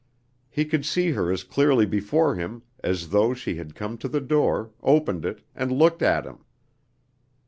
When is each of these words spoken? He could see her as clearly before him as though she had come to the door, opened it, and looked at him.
He 0.49 0.65
could 0.65 0.83
see 0.83 1.11
her 1.11 1.31
as 1.31 1.43
clearly 1.43 1.85
before 1.85 2.33
him 2.33 2.63
as 2.83 3.09
though 3.09 3.35
she 3.35 3.57
had 3.57 3.75
come 3.75 3.99
to 3.99 4.07
the 4.07 4.19
door, 4.19 4.71
opened 4.81 5.25
it, 5.25 5.43
and 5.53 5.71
looked 5.71 6.01
at 6.01 6.25
him. 6.25 6.39